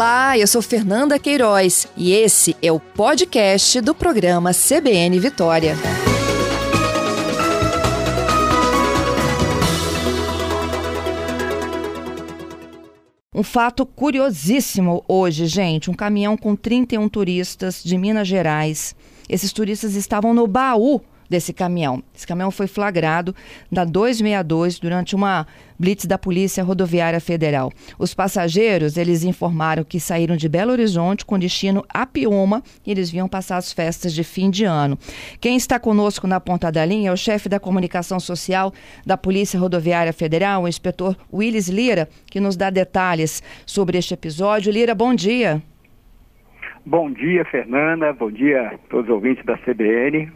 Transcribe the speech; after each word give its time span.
Olá, 0.00 0.38
eu 0.38 0.46
sou 0.46 0.62
Fernanda 0.62 1.18
Queiroz 1.18 1.86
e 1.94 2.14
esse 2.14 2.56
é 2.62 2.72
o 2.72 2.80
podcast 2.80 3.82
do 3.82 3.94
programa 3.94 4.50
CBN 4.54 5.20
Vitória. 5.20 5.76
Um 13.34 13.42
fato 13.42 13.84
curiosíssimo 13.84 15.04
hoje, 15.06 15.44
gente. 15.44 15.90
Um 15.90 15.94
caminhão 15.94 16.34
com 16.34 16.56
31 16.56 17.06
turistas 17.06 17.84
de 17.84 17.98
Minas 17.98 18.26
Gerais. 18.26 18.96
Esses 19.28 19.52
turistas 19.52 19.94
estavam 19.96 20.32
no 20.32 20.46
baú 20.46 21.02
desse 21.30 21.52
caminhão. 21.52 22.02
Esse 22.14 22.26
caminhão 22.26 22.50
foi 22.50 22.66
flagrado 22.66 23.34
na 23.70 23.84
262 23.84 24.80
durante 24.80 25.14
uma 25.14 25.46
blitz 25.78 26.04
da 26.04 26.18
Polícia 26.18 26.62
Rodoviária 26.62 27.20
Federal. 27.20 27.72
Os 27.98 28.12
passageiros, 28.12 28.98
eles 28.98 29.22
informaram 29.22 29.82
que 29.82 29.98
saíram 29.98 30.36
de 30.36 30.48
Belo 30.48 30.72
Horizonte 30.72 31.24
com 31.24 31.38
destino 31.38 31.82
a 31.88 32.04
Piuma 32.04 32.62
e 32.84 32.90
eles 32.90 33.10
vinham 33.10 33.28
passar 33.28 33.56
as 33.56 33.72
festas 33.72 34.12
de 34.12 34.22
fim 34.22 34.50
de 34.50 34.64
ano. 34.64 34.98
Quem 35.40 35.56
está 35.56 35.78
conosco 35.78 36.26
na 36.26 36.40
ponta 36.40 36.70
da 36.70 36.84
linha 36.84 37.08
é 37.08 37.12
o 37.12 37.16
chefe 37.16 37.48
da 37.48 37.60
comunicação 37.60 38.20
social 38.20 38.74
da 39.06 39.16
Polícia 39.16 39.58
Rodoviária 39.58 40.12
Federal, 40.12 40.64
o 40.64 40.68
inspetor 40.68 41.16
Willis 41.32 41.68
Lira, 41.68 42.08
que 42.30 42.40
nos 42.40 42.56
dá 42.56 42.68
detalhes 42.68 43.42
sobre 43.64 43.96
este 43.96 44.12
episódio. 44.12 44.72
Lira, 44.72 44.94
bom 44.94 45.14
dia. 45.14 45.62
Bom 46.84 47.10
dia, 47.10 47.44
Fernanda. 47.44 48.12
Bom 48.12 48.30
dia 48.30 48.68
a 48.68 48.78
todos 48.88 49.04
os 49.04 49.14
ouvintes 49.14 49.44
da 49.44 49.56
CBN. 49.58 50.30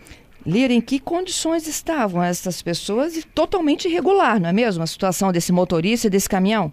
Lira, 0.47 0.75
em 0.75 0.81
que 0.81 1.01
condições 1.01 1.67
estavam 1.67 2.23
essas 2.23 2.61
pessoas? 2.61 3.17
E 3.17 3.27
totalmente 3.27 3.89
irregular, 3.89 4.39
não 4.39 4.51
é 4.51 4.53
mesmo? 4.53 4.83
A 4.83 4.87
situação 4.87 5.33
desse 5.33 5.53
motorista 5.53 6.07
e 6.07 6.11
desse 6.11 6.29
caminhão? 6.29 6.71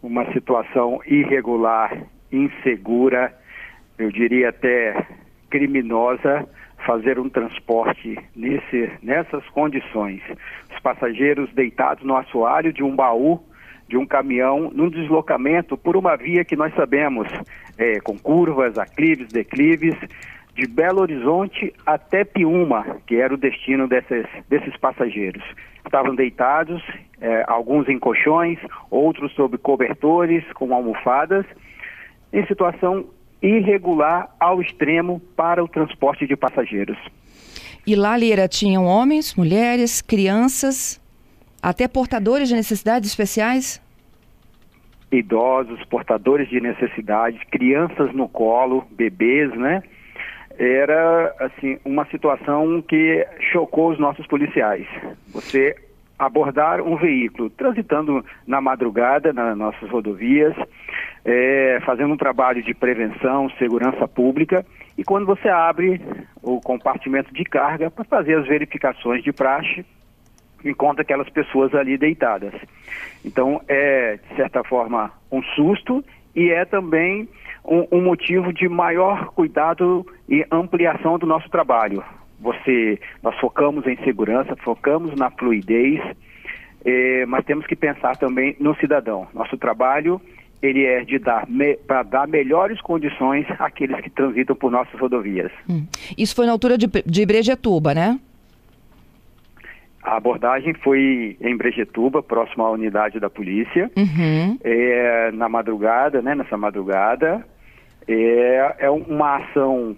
Uma 0.00 0.32
situação 0.32 1.00
irregular, 1.04 2.04
insegura, 2.30 3.36
eu 3.98 4.12
diria 4.12 4.50
até 4.50 5.04
criminosa, 5.50 6.48
fazer 6.86 7.18
um 7.18 7.28
transporte 7.28 8.16
nesse, 8.36 8.92
nessas 9.02 9.44
condições. 9.48 10.22
Os 10.72 10.78
passageiros 10.80 11.52
deitados 11.54 12.04
no 12.04 12.16
assoalho 12.16 12.72
de 12.72 12.84
um 12.84 12.94
baú 12.94 13.42
de 13.88 13.96
um 13.96 14.06
caminhão 14.06 14.70
num 14.74 14.90
deslocamento 14.90 15.76
por 15.76 15.96
uma 15.96 16.16
via 16.16 16.44
que 16.44 16.56
nós 16.56 16.74
sabemos, 16.74 17.28
é, 17.78 18.00
com 18.00 18.18
curvas, 18.18 18.78
aclives, 18.78 19.28
declives, 19.28 19.94
de 20.56 20.66
Belo 20.66 21.02
Horizonte 21.02 21.72
até 21.84 22.24
Piúma, 22.24 22.96
que 23.06 23.16
era 23.16 23.34
o 23.34 23.36
destino 23.36 23.86
desses, 23.86 24.26
desses 24.48 24.74
passageiros. 24.78 25.44
Estavam 25.84 26.14
deitados, 26.14 26.82
é, 27.20 27.44
alguns 27.46 27.86
em 27.88 27.98
colchões, 27.98 28.58
outros 28.90 29.32
sob 29.34 29.58
cobertores, 29.58 30.42
com 30.54 30.74
almofadas, 30.74 31.44
em 32.32 32.44
situação 32.46 33.04
irregular 33.42 34.34
ao 34.40 34.62
extremo 34.62 35.20
para 35.36 35.62
o 35.62 35.68
transporte 35.68 36.26
de 36.26 36.34
passageiros. 36.34 36.96
E 37.86 37.94
lá, 37.94 38.16
Lira, 38.16 38.48
tinham 38.48 38.86
homens, 38.86 39.34
mulheres, 39.36 40.00
crianças, 40.00 41.00
até 41.62 41.86
portadores 41.86 42.48
de 42.48 42.54
necessidades 42.54 43.10
especiais? 43.10 43.80
Idosos, 45.12 45.84
portadores 45.84 46.48
de 46.48 46.60
necessidades, 46.60 47.40
crianças 47.50 48.12
no 48.14 48.26
colo, 48.26 48.84
bebês, 48.90 49.54
né? 49.54 49.82
Era 50.58 51.34
assim 51.40 51.78
uma 51.84 52.06
situação 52.06 52.80
que 52.82 53.26
chocou 53.52 53.90
os 53.90 53.98
nossos 53.98 54.26
policiais. 54.26 54.86
Você 55.28 55.76
abordar 56.18 56.80
um 56.80 56.96
veículo 56.96 57.50
transitando 57.50 58.24
na 58.46 58.60
madrugada 58.60 59.32
nas 59.32 59.56
nossas 59.56 59.90
rodovias, 59.90 60.54
é, 61.24 61.78
fazendo 61.84 62.14
um 62.14 62.16
trabalho 62.16 62.62
de 62.62 62.72
prevenção, 62.72 63.50
segurança 63.58 64.08
pública, 64.08 64.64
e 64.96 65.04
quando 65.04 65.26
você 65.26 65.48
abre 65.48 66.00
o 66.42 66.60
compartimento 66.60 67.32
de 67.34 67.44
carga 67.44 67.90
para 67.90 68.04
fazer 68.04 68.38
as 68.38 68.46
verificações 68.46 69.22
de 69.22 69.32
praxe, 69.32 69.84
encontra 70.64 71.02
aquelas 71.02 71.28
pessoas 71.28 71.74
ali 71.74 71.98
deitadas. 71.98 72.54
Então 73.22 73.60
é, 73.68 74.18
de 74.30 74.36
certa 74.36 74.64
forma, 74.64 75.12
um 75.30 75.42
susto 75.42 76.02
e 76.34 76.50
é 76.50 76.64
também 76.64 77.28
um, 77.66 77.86
um 77.98 78.02
motivo 78.02 78.52
de 78.52 78.68
maior 78.68 79.26
cuidado 79.28 80.06
e 80.28 80.44
ampliação 80.50 81.18
do 81.18 81.26
nosso 81.26 81.48
trabalho. 81.50 82.02
Você, 82.40 83.00
nós 83.22 83.34
focamos 83.38 83.86
em 83.86 83.96
segurança, 84.04 84.54
focamos 84.56 85.14
na 85.16 85.30
fluidez, 85.30 86.00
eh, 86.84 87.24
mas 87.26 87.44
temos 87.44 87.66
que 87.66 87.74
pensar 87.74 88.16
também 88.16 88.54
no 88.60 88.74
cidadão. 88.76 89.26
Nosso 89.34 89.56
trabalho 89.56 90.20
ele 90.62 90.84
é 90.84 91.04
de 91.04 91.18
dar 91.18 91.46
para 91.86 92.02
dar 92.02 92.26
melhores 92.26 92.80
condições 92.80 93.46
àqueles 93.58 94.00
que 94.00 94.10
transitam 94.10 94.56
por 94.56 94.70
nossas 94.70 94.98
rodovias. 94.98 95.52
Hum. 95.68 95.86
Isso 96.16 96.34
foi 96.34 96.46
na 96.46 96.52
altura 96.52 96.78
de, 96.78 96.86
de 97.04 97.26
Brejetuba, 97.26 97.94
né? 97.94 98.18
A 100.02 100.16
abordagem 100.16 100.72
foi 100.72 101.36
em 101.40 101.56
Brejetuba, 101.56 102.22
próximo 102.22 102.64
à 102.64 102.70
unidade 102.70 103.18
da 103.18 103.28
polícia, 103.28 103.90
uhum. 103.96 104.56
é, 104.62 105.32
na 105.32 105.48
madrugada, 105.48 106.22
né, 106.22 106.32
nessa 106.32 106.56
madrugada. 106.56 107.44
É, 108.08 108.76
é 108.78 108.90
uma 108.90 109.36
ação 109.36 109.96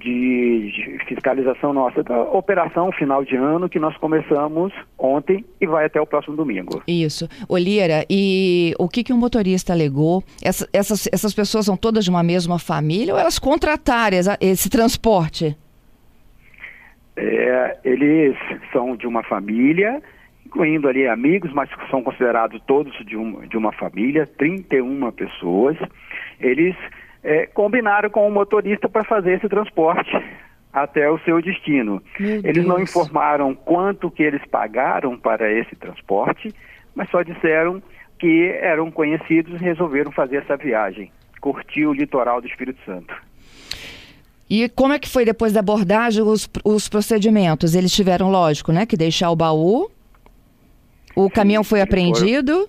de, 0.00 0.72
de, 0.72 1.04
fiscalização 1.06 1.74
nossa 1.74 2.02
da 2.02 2.22
operação 2.22 2.90
final 2.90 3.22
de 3.22 3.36
ano 3.36 3.68
que 3.68 3.78
nós 3.78 3.96
começamos 3.98 4.72
ontem 4.98 5.44
e 5.60 5.66
vai 5.66 5.84
até 5.84 6.00
o 6.00 6.06
próximo 6.06 6.36
domingo. 6.36 6.82
Isso. 6.88 7.28
Olira, 7.48 8.04
e 8.08 8.74
o 8.78 8.88
que, 8.88 9.04
que 9.04 9.12
o 9.12 9.16
motorista 9.16 9.72
alegou? 9.74 10.24
Essa, 10.42 10.66
essas, 10.72 11.06
essas 11.12 11.34
pessoas 11.34 11.66
são 11.66 11.76
todas 11.76 12.04
de 12.04 12.10
uma 12.10 12.22
mesma 12.22 12.58
família 12.58 13.12
ou 13.12 13.20
elas 13.20 13.38
contrataram 13.38 14.16
esse 14.40 14.70
transporte? 14.70 15.54
É, 17.16 17.76
eles 17.84 18.34
são 18.72 18.96
de 18.96 19.06
uma 19.06 19.22
família, 19.22 20.02
incluindo 20.46 20.88
ali 20.88 21.06
amigos, 21.06 21.52
mas 21.52 21.68
são 21.90 22.02
considerados 22.02 22.60
todos 22.66 22.94
de, 23.04 23.16
um, 23.16 23.46
de 23.46 23.58
uma 23.58 23.72
família, 23.72 24.26
31 24.38 25.12
pessoas. 25.12 25.76
Eles 26.40 26.74
é, 27.22 27.46
combinaram 27.46 28.10
com 28.10 28.26
o 28.26 28.30
motorista 28.30 28.88
para 28.88 29.04
fazer 29.04 29.34
esse 29.34 29.48
transporte 29.48 30.10
até 30.72 31.10
o 31.10 31.18
seu 31.20 31.42
destino. 31.42 32.02
Meu 32.18 32.36
eles 32.38 32.54
Deus. 32.54 32.66
não 32.66 32.80
informaram 32.80 33.54
quanto 33.54 34.10
que 34.10 34.22
eles 34.22 34.44
pagaram 34.46 35.18
para 35.18 35.50
esse 35.52 35.74
transporte, 35.76 36.54
mas 36.94 37.10
só 37.10 37.22
disseram 37.22 37.82
que 38.18 38.50
eram 38.60 38.90
conhecidos 38.90 39.60
e 39.60 39.64
resolveram 39.64 40.12
fazer 40.12 40.36
essa 40.36 40.56
viagem, 40.56 41.10
curtir 41.40 41.86
o 41.86 41.92
litoral 41.92 42.40
do 42.40 42.46
Espírito 42.46 42.78
Santo. 42.84 43.14
E 44.48 44.68
como 44.68 44.92
é 44.92 44.98
que 44.98 45.08
foi 45.08 45.24
depois 45.24 45.52
da 45.52 45.60
abordagem 45.60 46.22
os, 46.22 46.50
os 46.64 46.88
procedimentos? 46.88 47.74
Eles 47.74 47.92
tiveram, 47.92 48.30
lógico, 48.30 48.72
né, 48.72 48.84
que 48.84 48.96
deixar 48.96 49.30
o 49.30 49.36
baú. 49.36 49.88
O 51.14 51.24
sim, 51.24 51.30
caminhão 51.30 51.62
foi 51.62 51.80
apreendido. 51.80 52.52
Foram, 52.52 52.68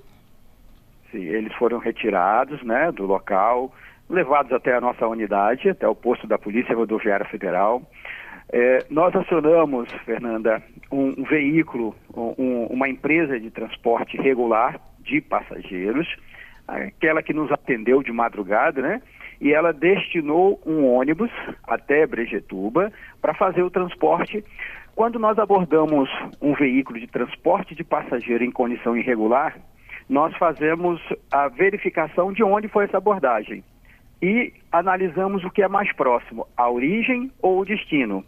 sim, 1.12 1.24
eles 1.24 1.54
foram 1.56 1.80
retirados, 1.80 2.62
né, 2.64 2.92
do 2.92 3.06
local, 3.06 3.74
levados 4.12 4.52
até 4.52 4.76
a 4.76 4.82
nossa 4.82 5.08
unidade, 5.08 5.70
até 5.70 5.88
o 5.88 5.96
posto 5.96 6.28
da 6.28 6.38
Polícia 6.38 6.76
Rodoviária 6.76 7.26
Federal. 7.26 7.82
É, 8.52 8.86
nós 8.90 9.16
acionamos, 9.16 9.90
Fernanda, 10.06 10.62
um, 10.92 11.14
um 11.18 11.24
veículo, 11.24 11.96
um, 12.14 12.66
uma 12.66 12.90
empresa 12.90 13.40
de 13.40 13.50
transporte 13.50 14.18
regular 14.18 14.80
de 15.00 15.22
passageiros, 15.22 16.08
aquela 16.68 17.24
que 17.24 17.34
nos 17.34 17.50
atendeu 17.52 18.04
de 18.04 18.12
madrugada, 18.12 18.82
né? 18.82 19.02
e 19.40 19.54
ela 19.54 19.72
destinou 19.72 20.62
um 20.66 20.86
ônibus 20.86 21.32
até 21.64 22.06
Brejetuba 22.06 22.92
para 23.22 23.34
fazer 23.34 23.64
o 23.64 23.72
transporte. 23.72 24.44
Quando 24.94 25.18
nós 25.18 25.40
abordamos 25.40 26.10
um 26.42 26.54
veículo 26.54 27.00
de 27.00 27.08
transporte 27.08 27.74
de 27.74 27.84
passageiro 27.84 28.44
em 28.44 28.52
condição 28.52 28.96
irregular, 28.96 29.58
nós 30.10 30.36
fazemos 30.36 31.02
a 31.32 31.48
verificação 31.48 32.34
de 32.34 32.44
onde 32.44 32.68
foi 32.68 32.84
essa 32.84 32.98
abordagem 32.98 33.64
e 34.22 34.54
analisamos 34.72 35.44
o 35.44 35.50
que 35.50 35.64
é 35.64 35.68
mais 35.68 35.92
próximo, 35.94 36.48
a 36.56 36.70
origem 36.70 37.32
ou 37.42 37.60
o 37.60 37.66
destino. 37.66 38.24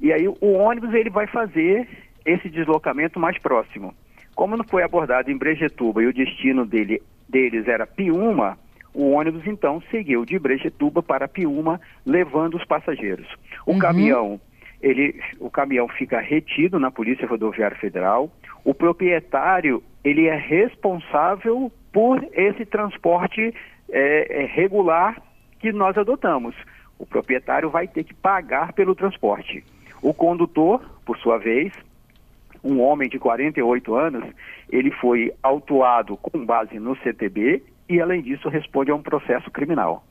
E 0.00 0.12
aí 0.12 0.26
o 0.26 0.52
ônibus 0.52 0.94
ele 0.94 1.10
vai 1.10 1.26
fazer 1.26 1.88
esse 2.24 2.48
deslocamento 2.48 3.20
mais 3.20 3.38
próximo. 3.38 3.94
Como 4.34 4.56
não 4.56 4.64
foi 4.64 4.82
abordado 4.82 5.30
em 5.30 5.36
Brejetuba 5.36 6.02
e 6.02 6.06
o 6.06 6.12
destino 6.12 6.66
dele, 6.66 7.02
deles 7.28 7.66
era 7.68 7.86
Piúma, 7.86 8.58
o 8.92 9.12
ônibus 9.12 9.46
então 9.46 9.82
seguiu 9.90 10.24
de 10.24 10.38
Brejetuba 10.38 11.02
para 11.02 11.28
Piúma, 11.28 11.80
levando 12.04 12.54
os 12.54 12.64
passageiros. 12.64 13.26
O 13.66 13.72
uhum. 13.72 13.78
caminhão, 13.78 14.40
ele, 14.82 15.20
o 15.38 15.50
caminhão 15.50 15.86
fica 15.88 16.18
retido 16.18 16.78
na 16.78 16.90
Polícia 16.90 17.26
Rodoviária 17.26 17.76
Federal. 17.76 18.30
O 18.64 18.74
proprietário, 18.74 19.82
ele 20.02 20.26
é 20.26 20.34
responsável 20.34 21.70
por 21.92 22.26
esse 22.32 22.64
transporte 22.64 23.54
é, 23.90 24.42
é, 24.42 24.46
regular 24.46 25.22
que 25.58 25.72
nós 25.72 25.96
adotamos. 25.96 26.54
O 26.98 27.06
proprietário 27.06 27.70
vai 27.70 27.86
ter 27.86 28.04
que 28.04 28.14
pagar 28.14 28.72
pelo 28.72 28.94
transporte. 28.94 29.64
O 30.02 30.14
condutor, 30.14 30.80
por 31.04 31.18
sua 31.18 31.38
vez, 31.38 31.72
um 32.62 32.80
homem 32.80 33.08
de 33.08 33.18
48 33.18 33.94
anos, 33.94 34.24
ele 34.70 34.90
foi 34.90 35.32
autuado 35.42 36.16
com 36.16 36.44
base 36.44 36.78
no 36.78 36.96
CTB 36.96 37.62
e, 37.88 38.00
além 38.00 38.22
disso, 38.22 38.48
responde 38.48 38.90
a 38.90 38.94
um 38.94 39.02
processo 39.02 39.50
criminal. 39.50 40.04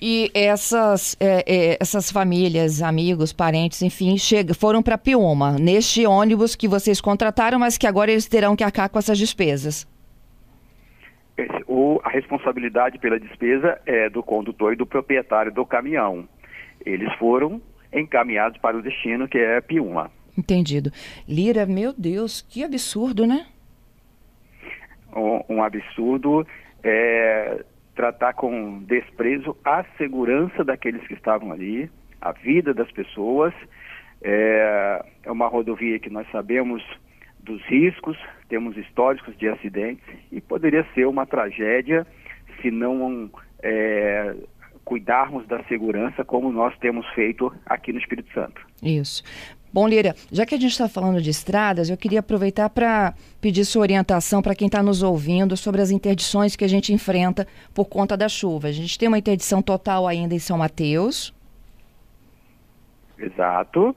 E 0.00 0.30
essas, 0.34 1.16
é, 1.20 1.44
é, 1.46 1.78
essas 1.80 2.10
famílias, 2.10 2.82
amigos, 2.82 3.32
parentes, 3.32 3.80
enfim, 3.80 4.18
chega, 4.18 4.52
foram 4.52 4.82
para 4.82 4.98
Piuma, 4.98 5.52
neste 5.52 6.04
ônibus 6.04 6.56
que 6.56 6.66
vocês 6.66 7.00
contrataram, 7.00 7.58
mas 7.58 7.78
que 7.78 7.86
agora 7.86 8.10
eles 8.10 8.26
terão 8.26 8.56
que 8.56 8.64
arcar 8.64 8.90
com 8.90 8.98
essas 8.98 9.16
despesas. 9.16 9.86
Esse, 11.36 11.64
o, 11.66 12.00
a 12.04 12.10
responsabilidade 12.10 12.98
pela 12.98 13.18
despesa 13.18 13.80
é 13.86 14.08
do 14.08 14.22
condutor 14.22 14.72
e 14.72 14.76
do 14.76 14.86
proprietário 14.86 15.52
do 15.52 15.66
caminhão. 15.66 16.28
Eles 16.84 17.12
foram 17.14 17.60
encaminhados 17.92 18.58
para 18.58 18.76
o 18.76 18.82
destino, 18.82 19.28
que 19.28 19.38
é 19.38 19.60
Piuma. 19.60 20.10
Entendido. 20.36 20.90
Lira, 21.28 21.64
meu 21.64 21.92
Deus, 21.92 22.42
que 22.42 22.64
absurdo, 22.64 23.26
né? 23.26 23.46
Um, 25.14 25.56
um 25.56 25.62
absurdo 25.62 26.46
é 26.82 27.64
tratar 27.94 28.34
com 28.34 28.80
desprezo 28.80 29.56
a 29.64 29.84
segurança 29.96 30.64
daqueles 30.64 31.06
que 31.06 31.14
estavam 31.14 31.52
ali, 31.52 31.88
a 32.20 32.32
vida 32.32 32.74
das 32.74 32.90
pessoas. 32.90 33.54
É, 34.20 35.04
é 35.22 35.30
uma 35.30 35.46
rodovia 35.46 35.98
que 35.98 36.10
nós 36.10 36.28
sabemos 36.32 36.82
dos 37.44 37.62
riscos, 37.66 38.16
temos 38.48 38.76
históricos 38.76 39.36
de 39.36 39.48
acidentes 39.48 40.04
e 40.32 40.40
poderia 40.40 40.86
ser 40.94 41.06
uma 41.06 41.26
tragédia 41.26 42.06
se 42.60 42.70
não 42.70 43.30
é, 43.62 44.34
cuidarmos 44.84 45.46
da 45.46 45.62
segurança 45.64 46.24
como 46.24 46.50
nós 46.50 46.76
temos 46.78 47.06
feito 47.14 47.52
aqui 47.66 47.92
no 47.92 47.98
Espírito 47.98 48.32
Santo. 48.32 48.60
Isso. 48.82 49.22
Bom, 49.72 49.88
Lira, 49.88 50.14
já 50.30 50.46
que 50.46 50.54
a 50.54 50.58
gente 50.58 50.70
está 50.70 50.88
falando 50.88 51.20
de 51.20 51.30
estradas, 51.30 51.90
eu 51.90 51.96
queria 51.96 52.20
aproveitar 52.20 52.70
para 52.70 53.12
pedir 53.40 53.64
sua 53.64 53.82
orientação 53.82 54.40
para 54.40 54.54
quem 54.54 54.66
está 54.66 54.80
nos 54.80 55.02
ouvindo 55.02 55.56
sobre 55.56 55.82
as 55.82 55.90
interdições 55.90 56.54
que 56.54 56.64
a 56.64 56.68
gente 56.68 56.92
enfrenta 56.92 57.44
por 57.74 57.86
conta 57.86 58.16
da 58.16 58.28
chuva. 58.28 58.68
A 58.68 58.72
gente 58.72 58.96
tem 58.96 59.08
uma 59.08 59.18
interdição 59.18 59.60
total 59.60 60.06
ainda 60.06 60.32
em 60.32 60.38
São 60.38 60.58
Mateus. 60.58 61.34
Exato. 63.18 63.96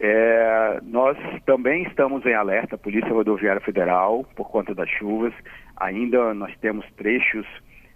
É, 0.00 0.80
nós 0.82 1.16
também 1.46 1.84
estamos 1.84 2.24
em 2.26 2.34
alerta, 2.34 2.76
Polícia 2.76 3.12
Rodoviária 3.12 3.60
Federal, 3.60 4.24
por 4.34 4.50
conta 4.50 4.74
das 4.74 4.88
chuvas. 4.88 5.32
Ainda 5.76 6.34
nós 6.34 6.54
temos 6.58 6.84
trechos 6.96 7.46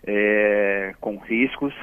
é, 0.06 0.94
com 1.00 1.16
riscos 1.16 1.74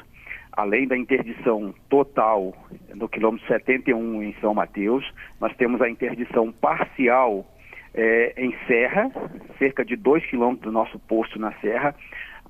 além 0.55 0.87
da 0.87 0.97
interdição 0.97 1.73
total 1.89 2.53
no 2.93 3.09
quilômetro 3.09 3.45
71 3.47 4.23
em 4.23 4.33
São 4.39 4.53
Mateus, 4.53 5.05
nós 5.39 5.55
temos 5.57 5.81
a 5.81 5.89
interdição 5.89 6.51
parcial 6.51 7.45
é, 7.93 8.33
em 8.37 8.55
Serra, 8.65 9.11
cerca 9.59 9.83
de 9.83 9.95
2 9.95 10.25
quilômetros 10.27 10.63
do 10.63 10.71
nosso 10.71 10.97
posto 10.99 11.39
na 11.39 11.51
Serra. 11.59 11.93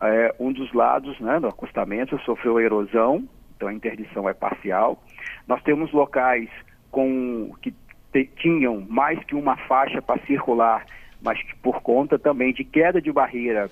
É, 0.01 0.35
um 0.39 0.51
dos 0.51 0.71
lados 0.73 1.19
né, 1.19 1.39
do 1.39 1.47
acostamento 1.47 2.19
sofreu 2.19 2.59
erosão, 2.59 3.27
então 3.55 3.67
a 3.67 3.73
interdição 3.73 4.29
é 4.29 4.33
parcial. 4.33 5.01
Nós 5.47 5.61
temos 5.63 5.91
locais 5.91 6.49
com 6.95 7.51
que 7.61 7.73
te, 8.13 8.23
tinham 8.37 8.79
mais 8.87 9.21
que 9.25 9.35
uma 9.35 9.57
faixa 9.57 10.01
para 10.01 10.25
circular, 10.25 10.85
mas 11.21 11.37
que 11.43 11.53
por 11.57 11.81
conta 11.81 12.17
também 12.17 12.53
de 12.53 12.63
queda 12.63 13.01
de 13.01 13.11
barreira 13.11 13.69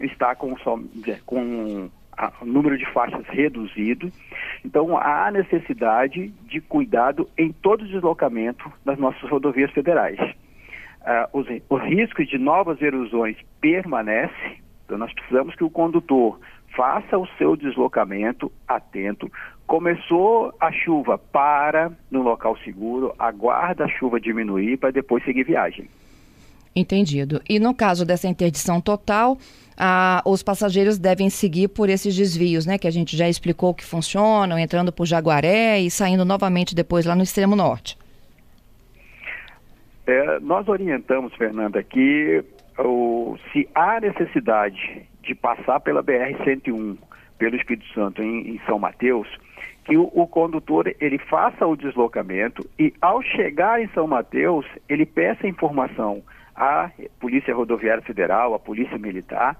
está 0.00 0.34
com, 0.34 0.56
com 1.24 1.88
o 2.40 2.44
número 2.44 2.76
de 2.76 2.84
faixas 2.86 3.24
reduzido. 3.28 4.10
Então, 4.64 4.98
há 4.98 5.30
necessidade 5.30 6.34
de 6.48 6.60
cuidado 6.60 7.28
em 7.38 7.52
todo 7.52 7.86
deslocamento 7.86 8.68
das 8.84 8.98
nossas 8.98 9.30
rodovias 9.30 9.70
federais. 9.70 10.18
Uh, 10.18 11.38
os, 11.38 11.46
os 11.68 11.82
riscos 11.84 12.28
de 12.28 12.36
novas 12.36 12.82
erosões 12.82 13.36
permanecem, 13.60 14.60
então 14.84 14.98
nós 14.98 15.12
precisamos 15.12 15.54
que 15.54 15.62
o 15.62 15.70
condutor 15.70 16.40
faça 16.74 17.18
o 17.18 17.26
seu 17.38 17.56
deslocamento 17.56 18.50
atento. 18.66 19.30
Começou 19.66 20.52
a 20.58 20.72
chuva, 20.72 21.18
para 21.18 21.92
no 22.10 22.22
local 22.22 22.56
seguro, 22.58 23.14
aguarda 23.18 23.84
a 23.84 23.88
chuva 23.88 24.20
diminuir 24.20 24.76
para 24.76 24.90
depois 24.90 25.24
seguir 25.24 25.44
viagem. 25.44 25.88
Entendido. 26.74 27.40
E 27.48 27.58
no 27.58 27.74
caso 27.74 28.04
dessa 28.04 28.28
interdição 28.28 28.80
total, 28.80 29.36
ah, 29.76 30.22
os 30.24 30.42
passageiros 30.42 30.98
devem 30.98 31.28
seguir 31.28 31.68
por 31.68 31.88
esses 31.88 32.16
desvios, 32.16 32.64
né? 32.64 32.78
Que 32.78 32.86
a 32.86 32.90
gente 32.90 33.16
já 33.16 33.28
explicou 33.28 33.74
que 33.74 33.84
funcionam, 33.84 34.58
entrando 34.58 34.92
por 34.92 35.06
Jaguaré 35.06 35.80
e 35.80 35.90
saindo 35.90 36.24
novamente 36.24 36.74
depois 36.74 37.04
lá 37.04 37.14
no 37.14 37.22
extremo 37.22 37.56
norte. 37.56 37.98
É, 40.06 40.40
nós 40.40 40.68
orientamos, 40.68 41.34
Fernanda, 41.34 41.82
que 41.82 42.44
o, 42.78 43.36
se 43.52 43.68
há 43.74 44.00
necessidade 44.00 45.08
de 45.22 45.34
passar 45.34 45.80
pela 45.80 46.02
BR-101, 46.02 46.96
pelo 47.38 47.56
Espírito 47.56 47.86
Santo, 47.94 48.22
em, 48.22 48.54
em 48.54 48.60
São 48.66 48.78
Mateus, 48.78 49.28
que 49.84 49.96
o, 49.96 50.10
o, 50.14 50.26
condutor 50.26 50.94
ele 51.00 51.18
faça 51.18 51.66
o 51.66 51.76
deslocamento 51.76 52.68
e 52.78 52.92
ao 53.00 53.22
chegar 53.22 53.82
em 53.82 53.88
São 53.88 54.06
Mateus 54.06 54.66
ele 54.88 55.06
peça 55.06 55.48
informação 55.48 56.22
à 56.54 56.90
Polícia 57.18 57.54
Rodoviária 57.54 58.02
Federal, 58.02 58.54
à 58.54 58.58
Polícia 58.58 58.98
Militar, 58.98 59.56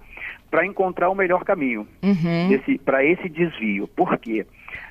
para 0.51 0.67
encontrar 0.67 1.09
o 1.09 1.15
melhor 1.15 1.45
caminho 1.45 1.87
uhum. 2.03 2.79
para 2.85 3.05
esse 3.05 3.29
desvio. 3.29 3.89
Por 3.89 4.19
quê? 4.19 4.47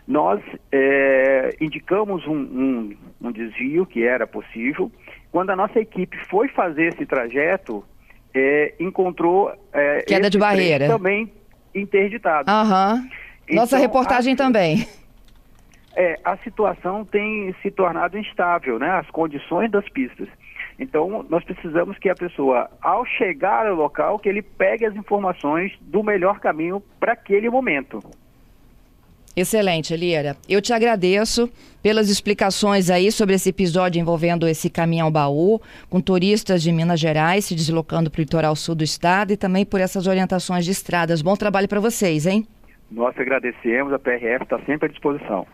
Nós 0.07 0.41
é, 0.71 1.55
indicamos 1.61 2.25
um, 2.25 2.35
um, 2.35 2.97
um, 3.21 3.31
desvio 3.31 3.85
que 3.85 4.03
era 4.03 4.25
possível. 4.25 4.91
Quando 5.31 5.51
a 5.51 5.55
nossa 5.55 5.79
equipe 5.79 6.17
foi 6.25 6.47
fazer 6.47 6.93
esse 6.93 7.05
trajeto, 7.05 7.83
é, 8.33 8.73
encontrou 8.79 9.51
é, 9.73 10.01
queda 10.03 10.29
de 10.29 10.37
barreira 10.37 10.87
também 10.87 11.31
interditado. 11.73 12.49
Uhum. 12.51 13.09
Nossa 13.51 13.75
então, 13.75 13.79
reportagem 13.79 14.33
a, 14.33 14.37
também. 14.37 14.87
É, 15.95 16.19
a 16.23 16.37
situação 16.37 17.03
tem 17.03 17.53
se 17.61 17.71
tornado 17.71 18.17
instável, 18.17 18.79
né? 18.79 18.89
As 18.89 19.09
condições 19.09 19.71
das 19.71 19.87
pistas. 19.89 20.27
Então, 20.79 21.25
nós 21.29 21.43
precisamos 21.43 21.97
que 21.97 22.07
a 22.07 22.15
pessoa, 22.15 22.69
ao 22.81 23.05
chegar 23.05 23.67
ao 23.67 23.75
local, 23.75 24.17
que 24.17 24.29
ele 24.29 24.41
pegue 24.41 24.85
as 24.85 24.95
informações 24.95 25.73
do 25.81 26.01
melhor 26.01 26.39
caminho 26.39 26.81
para 26.99 27.13
aquele 27.13 27.49
momento. 27.49 27.99
Excelente, 29.35 29.95
Lira. 29.95 30.35
Eu 30.47 30.61
te 30.61 30.73
agradeço 30.73 31.49
pelas 31.81 32.09
explicações 32.09 32.89
aí 32.89 33.11
sobre 33.11 33.35
esse 33.35 33.49
episódio 33.49 33.99
envolvendo 33.99 34.47
esse 34.47 34.69
caminhão 34.69 35.11
baú, 35.11 35.61
com 35.89 36.01
turistas 36.01 36.61
de 36.61 36.71
Minas 36.71 36.99
Gerais 36.99 37.45
se 37.45 37.55
deslocando 37.55 38.11
para 38.11 38.19
o 38.19 38.23
litoral 38.23 38.55
sul 38.55 38.75
do 38.75 38.83
estado 38.83 39.31
e 39.31 39.37
também 39.37 39.65
por 39.65 39.79
essas 39.79 40.07
orientações 40.07 40.65
de 40.65 40.71
estradas. 40.71 41.21
Bom 41.21 41.35
trabalho 41.35 41.67
para 41.67 41.79
vocês, 41.79 42.25
hein? 42.25 42.45
Nós 42.91 43.17
agradecemos, 43.17 43.93
a 43.93 43.99
PRF 43.99 44.43
está 44.43 44.59
sempre 44.65 44.87
à 44.87 44.89
disposição. 44.89 45.45